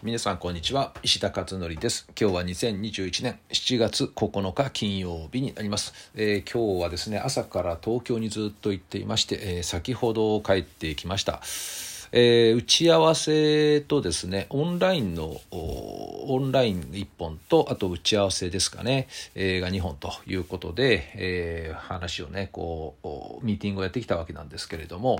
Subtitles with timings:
[0.00, 0.94] 皆さんこんにちは。
[1.02, 2.06] 石田勝則です。
[2.18, 11.40] 今日は2021年7月9日金曜日になります、えー、今日はですね朝から東京にずっと行っていまして、えー、先ほど帰ってきました。
[12.12, 22.94] えー、打ち合わせとですねオンラインのオンライン1本とあと打ち合わせですかね、えー、が2本ということで、えー、話をねこ
[23.42, 25.18] うミーティングをやってきたわけなんですけれども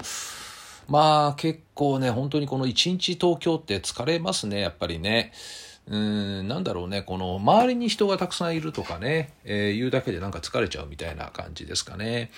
[0.88, 5.32] まあ結構ね、本当にこの一日東京って疲れますね、やっぱりね。
[5.86, 12.30] うん、なんだろうね、この周りに人がたくさんいるとかね、えー、言うだけでなんか疲れちゃうみたいな感じですかね。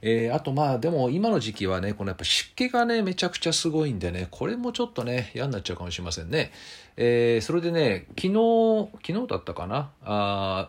[0.00, 6.52] えー、あとまあでも今の時期はね、このやっぱ湿気がね、めちゃくちゃすごいんでね、これもちょっとね、嫌になっちゃうかもしれませんね。
[6.96, 10.68] えー、それでね、昨日、昨日だったかな、あ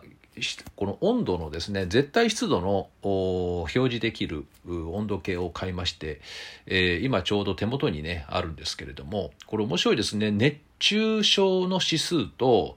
[0.76, 6.20] この温度のですね絶対湿度の表示できる温度計を買いまして、
[6.66, 10.30] えー、今ちょうど手元にねあるんですけれどもこれ面白いですね。
[10.30, 12.76] 熱中症の指数と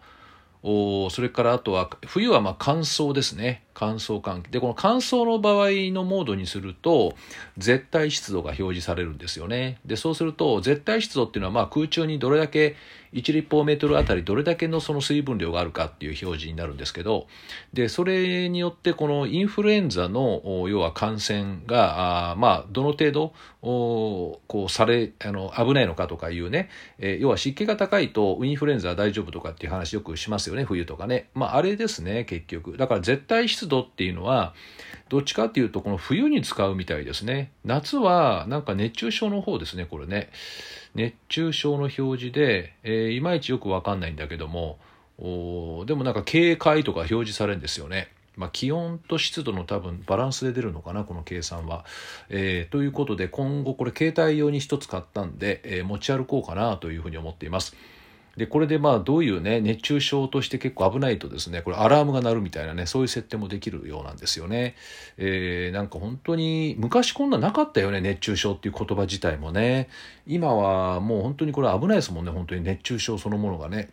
[0.64, 3.64] おそれからあとは冬はま乾燥ですね。
[3.74, 4.50] 乾燥換気。
[4.50, 7.16] でこの乾燥の場合のモードにすると
[7.58, 9.80] 絶対湿度が表示されるんですよね。
[9.86, 12.76] でそうすると絶対湿度っていうのはまあ空中にどれだけ
[13.14, 17.28] 1立方メートルあたりどれだけのその水分量があるかっていう表示になるんですけど
[17.72, 31.30] でそれによってこのインフルエンザの要は感染があまあどの程度こうされあの危ないのかとかいうね、えー、要は湿気が高いとインフルエンザは大丈夫とかっていう話よくしますよね冬とかね。
[31.34, 32.78] まああれですね結局。
[32.78, 34.54] だから絶対湿度っていうのは
[35.10, 40.30] どっちかっていうとこの冬に使うみたいですね夏はなんか熱中症の方ですねこれね
[40.96, 44.78] 熱中症の表示で、えー、いまいちよくわかんないんだけども
[45.20, 48.10] おでもなんか警戒とか表示されるんですよね。
[48.36, 51.86] まあ、気温と湿度の多分バランスで出るのかなこの計算は。
[52.30, 57.76] えー、ということで今後これ携帯用に1つ買ったんで、えー、持ち歩こうかなというふうに思っています。
[58.38, 64.76] でこれでまあどういうね熱中症として結構危ないとですねこれアラームが鳴るみたいなねそういう設定もできるようなんですよね。
[65.18, 69.88] えー、なんか本当に昔こんななかったよね熱中症っていう言葉自体もね
[70.26, 73.90] 今はもう本当にこれ危ないですもんね本当に熱中症そのものがね。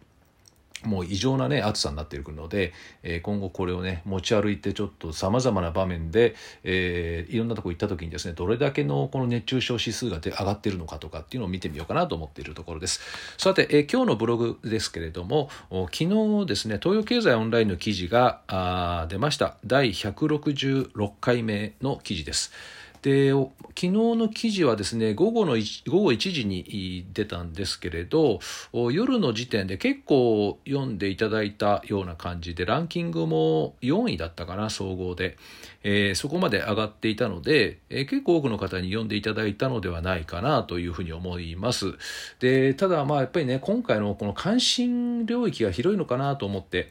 [0.84, 13.00] もう異常なね暑さになっているので、えー、今後これをね持ち歩いてちょっとさまざまな場面で、えー、いろんなとこ行った時にですねどれだけのこの熱中症指数が上がってるのかとかっていうのを見てみようかなと思っているところです。
[13.36, 19.56] さて、えー、今日のブログですけれども昨日ですね東洋経済オンラインの記事が出ました。
[19.64, 22.52] 第166回目の記事です。
[23.03, 25.56] で昨日の記事はですね午後の
[25.87, 28.41] 午後1時に出たんですけれど
[28.72, 35.39] 夜の時点で結構読んでいただいたような感じでランキングも4位だったかな総合で、
[35.83, 41.94] えー、そこまで上がっていたので、えー、結構多くの方に読んでいただいたのではないかなというふうに思います。
[42.39, 46.91] でただまあやっぱりね今回のこの関心領域が広いのかなと思って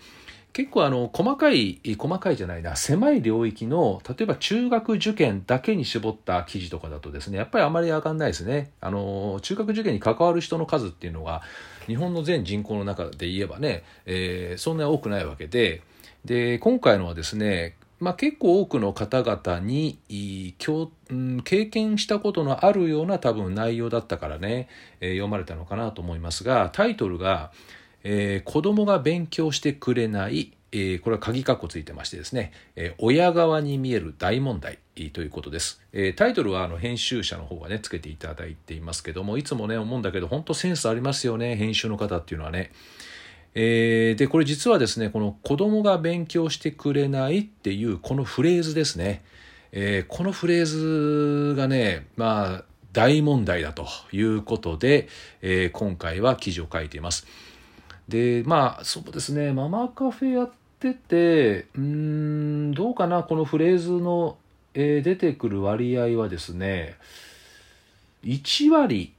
[0.54, 8.72] 結構あの細かい細かいじゃないな狭い領域の例えば中学受験だけに絞った記事とかだとですねやっぱりあまり上がんないですね。
[8.82, 11.42] あの中学受験に関わる人の数っていうのが
[11.88, 15.82] 日本の全人口の中で言えばね、えー、そんなに多くないわけで
[16.26, 24.70] で今回のはですねまあ、結構多くの方々に経験したことのあるような多分内容だったからね、
[25.02, 27.52] えー、読まれたのかなと思いますがタイトルが
[28.04, 34.80] えー、子供が勉強してくれない、えー、これは鍵括弧ついてましてですね、えー、親側に見える大問題
[35.14, 35.82] ということです。
[35.94, 42.72] え、タイトルはあの編集者の方がね、つけていただいていますけども、いつもね、思うんだけど、本当センスありますよね、編集の方っていうのはね。
[43.56, 49.24] え、で、これ実はですね、この子供が勉強してくれないっていうこのフレーズですね。
[49.72, 55.08] え、このフレーズがね、まあ、大問題だということで、
[55.42, 57.28] え、今回は記事を書いています。
[58.09, 59.53] でまあそうですね。
[59.53, 63.24] ママカフェやっててうんどうかな。
[63.24, 64.38] このフレーズの、
[64.74, 66.98] えー、出てくる割合はですね
[68.24, 69.14] 1割。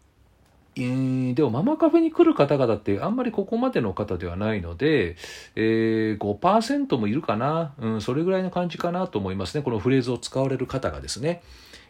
[0.76, 5.16] えー、でもママカフェに来る方々ってあんまりここまでの方ではないので、
[5.56, 9.62] えー、5%もいるかな、うん、それぐらいの感じかなと思いますね。
[9.62, 11.42] このフレーズを使われる方がですね。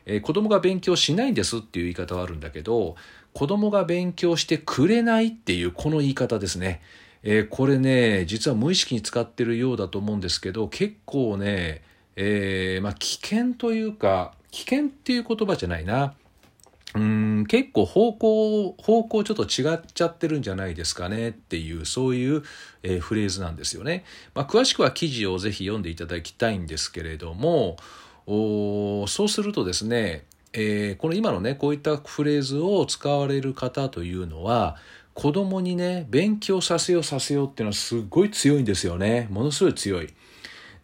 [0.07, 2.97] えー、子供が勉強しないんですっていう言い方はあるんだけど
[3.33, 6.81] 子供が勉強してくれないっていうこの言い方ですね。
[7.23, 11.83] えー、これね、実は無意識に使ってるようだと思うんですけど、結構ね、
[12.17, 16.15] えー、まあ危険というか、危険っていう言葉じゃないな。
[16.93, 22.43] うん結構方向、方向ちょっと違っちゃってるんじゃないですかねっていう、そういう、
[22.83, 24.05] えー、フレーズなんですよね。
[24.35, 27.77] まあ、詳しくは記事をぜひ読んでいただきたいんですけれども、
[28.33, 34.77] おそうするとですね、えー、この今のねこういったフレーズを使われる方というのは
[35.15, 40.09] 子供にね勉強させようさせようっていうのはすごい強いんですよねものすごい強い。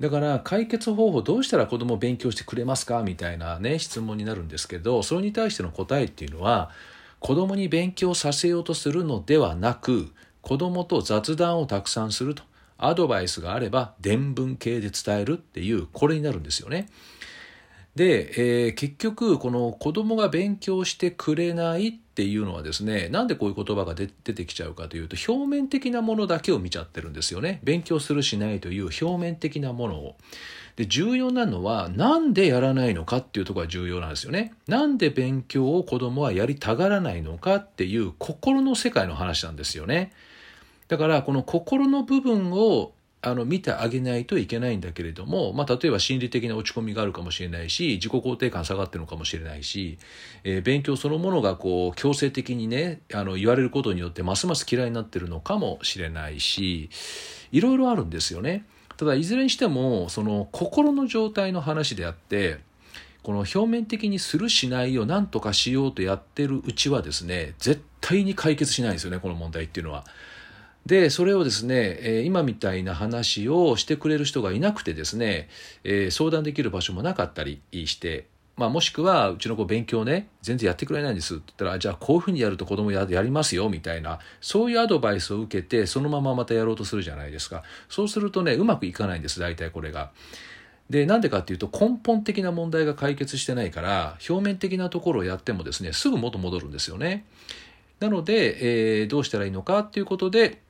[0.00, 3.02] だから解決方法どうしたら子供を勉強してくれますか？
[3.02, 6.70] みたいなね質問になるんですけどそれに対しての答えっていうのは
[7.20, 12.42] 子供に勉強させようとするのではなく子供と雑談をたくさんすると
[12.76, 16.88] アドバイスがあれば伝聞系で伝えるっていうこれになるんですよね。
[17.96, 30.16] で、えー、結局この子供が勉強してくれないっていうのはですねなんでこういう言葉が出てきちゃうかというと表面的なものだけを見ちゃってるんですよね勉強するしないという表面的なものを。
[30.76, 34.52] で重要なのはなんでやらないのかっていうところが重要なんですよね。
[34.69, 40.12] なんで勉強を子供はやりたがらないのかっていう心の世界の話なんですよね。
[40.88, 42.92] だからこの心の部分を
[43.22, 49.98] あの見てあげないといけないんだけれども、まあ、例えば心理的な落ち込みがあるかもしれないし自己肯定感下がってるのかもしれないし、
[50.44, 56.88] えー、勉強そのものがこう強制的にねあの言われることによってますます嫌いになってるのかもしれないし
[57.50, 58.64] いろいろあるんですよね。
[58.96, 62.60] ただいずれにしてもその心の状態の話であって
[63.22, 70.04] この表面的にするしないを何とかしようとやってるうちはですね絶対に解決しないんですよねこの問題っていうのは。
[70.87, 75.49] でそれをですね、え今みたいな話をしてくれる人がいなくてですね、
[75.83, 90.11] え相談できる場所もなかったりしてまあ、もしくはうちの子勉強ね全然やってくれないんですって言ったらじゃあこういうふうにやると子供ややりますよみたいなそういうアドバイスを受けてそのまままたやろうとするじゃないですかそうするとねうまくいかないんです大体これが。
[90.88, 97.27] でなんでかっていうと根本的な問題が解決してないから表面的なところをやってもですねすぐ元戻るんですよね。
[97.99, 100.61] なので、えー、どうしたらいいのかっていうことで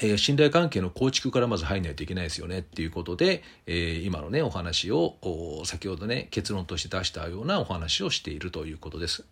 [0.00, 5.16] えー、信頼関係の構築からまず入らないといけないですよねっていうことで、えー、今のねお話を
[5.64, 9.24] 先ほどね結論として出したようなお話をしているということです。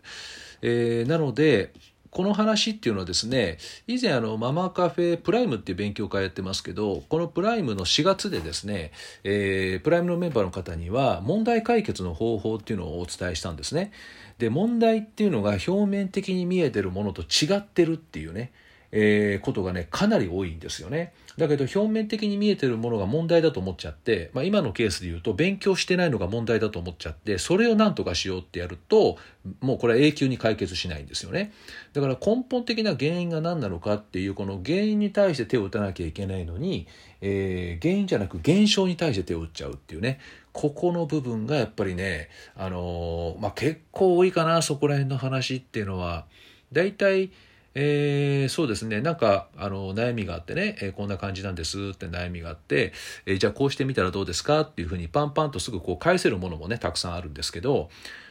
[0.62, 1.72] えー、なので
[2.10, 8.92] この話っていうのはですね以前あのママカフェプライムっていう勉強会やってますけどこのプライムの4月でですね、
[9.22, 13.92] えー、プライムのメンバーの方には問題解決の方法っていうのをお伝えしたんですね。
[14.38, 18.52] で問題っていうのが表面的に見えてるものと違ってるっていうね
[18.92, 21.12] えー、ことがねかなり多いんですよね。
[21.38, 29.18] だけど表面的に見えてるものが問題だと思っちゃって、まあ、今のケースで言うと勉強してないのが問題だと思っちゃってそれを何とかしようってやると
[29.60, 31.52] もうこれは永久に解決しないんですよね
[31.92, 36.86] だから根本的な原因が何なのかっていうこの原因に対して手を打たなきゃいけないのに、
[37.20, 40.20] えー、原因じゃなく現象に対して手を打っちゃうっていうね
[40.52, 46.24] ここの部分がやっぱりね、あのー、まあ、結構多いかなそこら辺の話っていうのは。
[46.72, 47.30] 大体
[47.78, 52.94] えー、そうですねなんかあの悩みがあってね、えー、こんな感じなんですって悩みがあって、
[53.26, 54.62] えー、じゃあこうしてみたらどうですか？
[54.62, 57.90] っていうふうにパンパンとすぐこう返せるものもねたくさんあるんですけど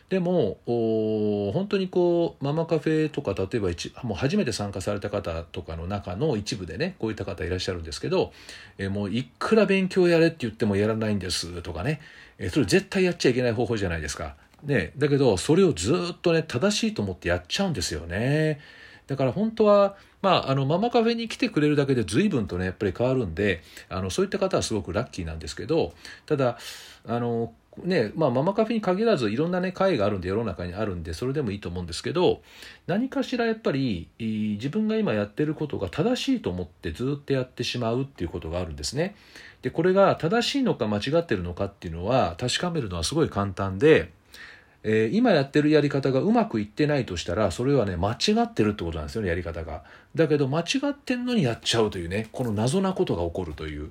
[0.09, 8.33] でも本当にこうママカフェとか例えば一もう初めて参加された方とかの中の一部でねこういった方いらっしゃるんですけど、
[8.80, 12.01] えー、もういくら勉強やれって言ってもやらないんですとかね、
[12.39, 14.36] えー、それ絶対やっちゃいけない方法じゃないですか。
[14.63, 18.59] ね、だけどそれをずっとね正しいと思ってやっちゃうんですよね。
[19.07, 25.93] だから本当は、まあ、あのママカフェに来てくれるだけで随分とねやっぱり変わるんであのそういった方はすごくラッキーなんですけど
[26.25, 26.57] ただ
[27.07, 27.53] あの
[27.83, 32.41] ねまあ、ママカフェに限らずいろんなね会があるんで世の中にあるんでそれでもいいと思うんですけど
[32.87, 39.15] 何かしらやっぱり自分が今やってることが正しいと思ってずっとやってしまうっていうことがあるんですね。
[39.62, 44.12] でこれが正しいのか間違ってるのかっていうのは確かめるのはすごい簡単で
[44.88, 49.84] えー、今やってるやり方がうまくいってないとしたらそれはね間違ってるってことなんですよねやり方が。
[50.13, 53.89] だけど間違ってんのにやっちゃうというねこの謎なことが起こるという。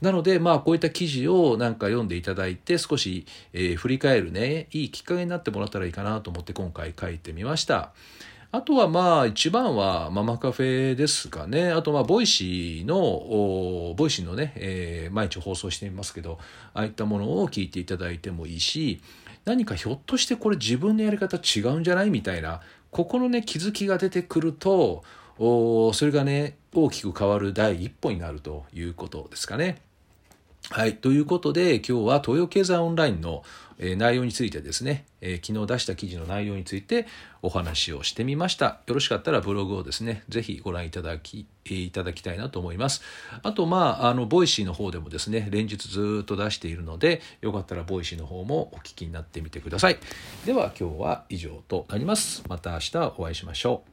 [0.00, 7.92] なのでまあこういった記事をなんか読んでいただいて少し、えー、振り返るねいいきっかけになってもらったらいいかなと思って今回書いてみました。
[8.54, 11.70] あとはまあ一番はママカフェですかね。
[11.70, 16.38] あとまあ Voicyの、 Voicyのね、えー、毎日放送してみますけど、
[16.74, 19.00] ああいったものを聞いていただいてもいいし、
[19.44, 22.10] 何かひょっとしてこれ自分のやり方違うんじゃない？
[22.10, 25.02] みたいなここのね気づきが出てくると
[25.38, 29.82] おそれがね大きく変わる第一歩になるということですかね。
[30.72, 30.96] はい。
[30.96, 33.42] ということで、今日は東洋経済オンラインの
[33.78, 37.06] 内容についてですね、え、昨日出した記事の内容について
[37.42, 38.80] お話をしてみました。
[38.86, 43.02] よろしかったらブログをですね、ぜひご覧いただき、いただきたいなと思います。
[43.42, 49.98] あと、まあ、あの、 Voicyの方でもですね、連日ずっと出しているので、よかったら Voicyの方もお聞きになってみてください。
[50.46, 52.44] では、今日は以上となります。
[52.48, 53.91] また明日お会いしましょう。